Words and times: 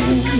heartbeat. 0.00 0.37